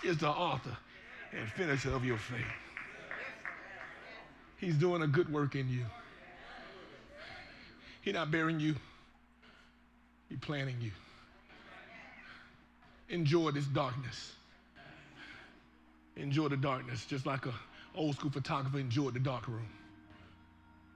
[0.03, 0.75] is the author
[1.31, 2.62] and finisher of your faith.
[4.63, 5.85] He's doing a good work in you.
[8.01, 8.75] He's not bearing you.
[10.29, 10.91] He's planning you.
[13.09, 14.31] Enjoy this darkness.
[16.15, 17.53] Enjoy the darkness, just like a
[17.93, 19.67] old school photographer enjoyed the dark room.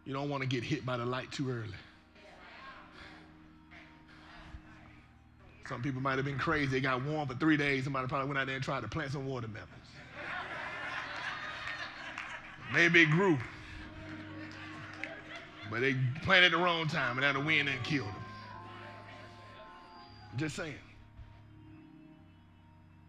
[0.06, 1.68] You don't want to get hit by the light too early.
[5.68, 6.68] Some people might have been crazy.
[6.68, 7.84] They got warm for three days.
[7.84, 9.68] Somebody probably went out there and tried to plant some watermelons.
[12.74, 13.38] Maybe it grew.
[15.70, 18.16] But they planted the wrong time and now the wind and killed them.
[20.38, 20.76] Just saying.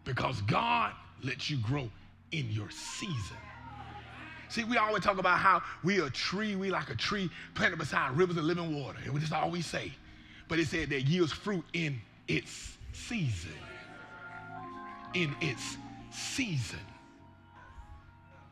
[0.03, 0.93] Because God
[1.23, 1.89] lets you grow
[2.31, 3.37] in your season.
[4.49, 8.17] See, we always talk about how we a tree, we like a tree planted beside
[8.17, 8.97] rivers of living water.
[9.03, 9.91] And we just always say.
[10.47, 13.51] But it said that yields fruit in its season.
[15.13, 15.77] In its
[16.11, 16.79] season.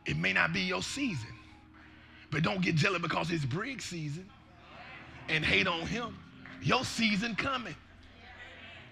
[0.05, 1.37] It may not be your season,
[2.32, 4.28] but don't get jealous because it's Briggs season
[5.30, 6.18] and hate on him.
[6.62, 7.76] Your season coming.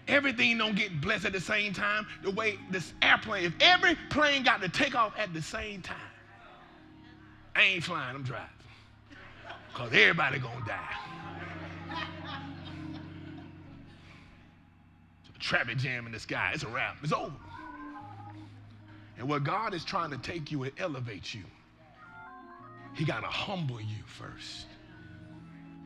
[0.07, 2.05] Everything don't get blessed at the same time.
[2.23, 5.97] The way this airplane, if every plane got to take off at the same time,
[7.55, 8.47] I ain't flying, I'm driving.
[9.73, 10.95] Because everybody gonna die.
[15.45, 16.51] traffic jam in the sky.
[16.53, 16.97] It's a wrap.
[17.03, 17.31] It's over.
[19.17, 21.43] And where God is trying to take you and elevate you,
[22.95, 24.65] He got to humble you first.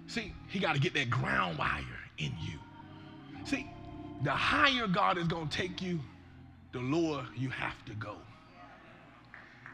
[0.07, 1.84] See, He got to get that ground wire
[2.18, 2.60] in you.
[3.45, 3.70] See,
[4.24, 5.99] the higher God is going to take you,
[6.72, 8.18] the lower you have to go.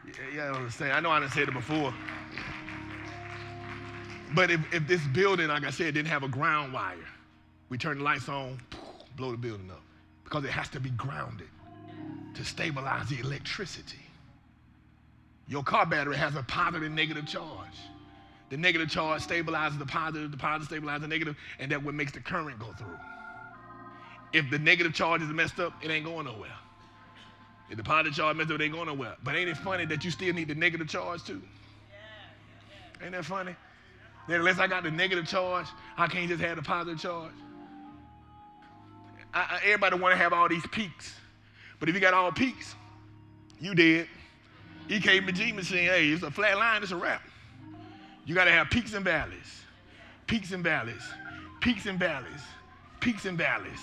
[0.06, 0.92] Yeah, yeah, I understand.
[0.92, 1.92] I know I didn't say it before.
[4.34, 6.96] But if, if this building, like I said, didn't have a ground wire,
[7.68, 8.60] we turn the lights on,
[9.16, 9.82] blow the building up
[10.24, 11.48] because it has to be grounded
[12.34, 14.05] to stabilize the electricity.
[15.48, 17.78] Your car battery has a positive and negative charge.
[18.48, 22.12] The negative charge stabilizes the positive, the positive stabilizes the negative, and that what makes
[22.12, 22.98] the current go through.
[24.32, 26.50] If the negative charge is messed up, it ain't going nowhere.
[27.70, 29.16] If the positive charge messed up, it ain't going nowhere.
[29.22, 31.42] But ain't it funny that you still need the negative charge too?
[33.02, 33.54] Ain't that funny?
[34.28, 35.66] That unless I got the negative charge,
[35.96, 37.32] I can't just have the positive charge.
[39.32, 41.14] I, everybody want to have all these peaks.
[41.78, 42.74] But if you got all peaks,
[43.60, 44.08] you dead.
[44.88, 47.22] EKG saying, hey, it's a flat line, it's a wrap.
[48.24, 49.62] You got to have peaks and valleys,
[50.26, 51.02] peaks and valleys,
[51.60, 52.40] peaks and valleys,
[53.00, 53.80] peaks and valleys.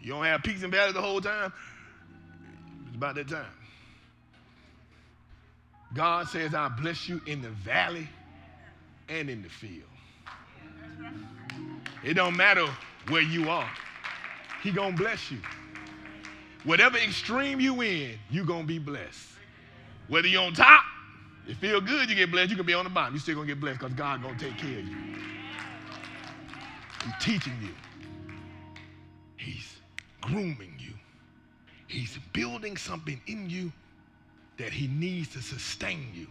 [0.00, 1.52] You don't have peaks and valleys the whole time,
[2.86, 3.46] it's about that time.
[5.94, 8.08] God says, I bless you in the valley
[9.08, 9.82] and in the field.
[12.04, 12.66] It don't matter
[13.08, 13.70] where you are.
[14.62, 15.38] He gonna bless you.
[16.64, 19.35] Whatever extreme you in, you gonna be blessed.
[20.08, 20.84] Whether you're on top,
[21.48, 22.50] it feel good, you get blessed.
[22.50, 24.56] You can be on the bottom, you still gonna get blessed because God gonna take
[24.58, 24.96] care of you.
[27.04, 27.74] He's teaching you.
[29.36, 29.76] He's
[30.20, 30.92] grooming you.
[31.86, 33.72] He's building something in you
[34.58, 36.26] that he needs to sustain you.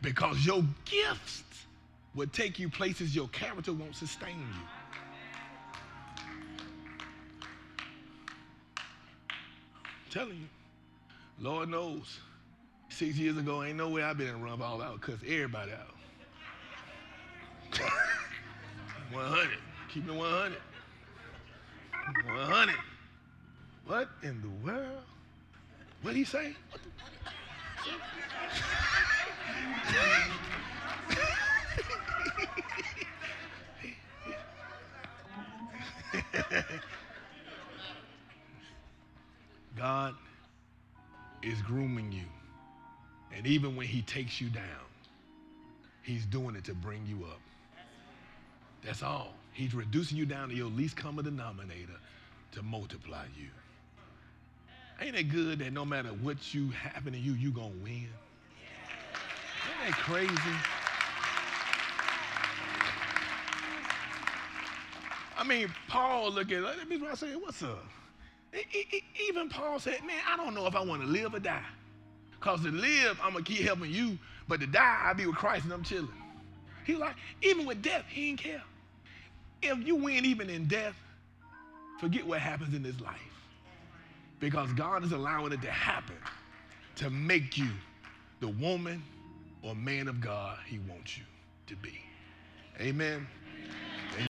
[0.00, 1.44] Because your gifts
[2.14, 4.62] will take you places your character won't sustain you.
[9.84, 10.48] I'm telling you.
[11.38, 12.18] Lord knows.
[12.96, 15.94] Six years ago, ain't no way I've been in run all out, cuss everybody out.
[19.12, 19.48] 100.
[19.88, 20.58] Keep it 100.
[22.26, 22.74] 100.
[23.86, 25.02] What in the world?
[26.02, 26.54] What did he say?
[39.76, 40.14] God
[41.42, 42.26] is grooming you.
[43.42, 44.62] And even when he takes you down,
[46.04, 47.40] he's doing it to bring you up.
[48.84, 49.34] That's all.
[49.52, 51.98] He's reducing you down to your least common denominator
[52.52, 53.48] to multiply you.
[55.04, 58.06] Ain't it good that no matter what you happen to you, you gonna win?
[59.66, 60.30] Ain't that crazy?
[65.36, 67.84] I mean, Paul look at let me say, what's up?
[69.28, 71.64] Even Paul said, man, I don't know if I want to live or die.
[72.42, 74.18] Because to live, I'm going to keep helping you,
[74.48, 76.08] but to die, I'll be with Christ and I'm chilling.
[76.84, 78.62] He like, even with death, he didn't care.
[79.62, 80.96] If you win even in death,
[81.98, 83.14] forget what happens in this life.
[84.40, 86.16] Because God is allowing it to happen
[86.96, 87.68] to make you
[88.40, 89.00] the woman
[89.62, 91.22] or man of God he wants you
[91.68, 92.00] to be.
[92.80, 93.24] Amen.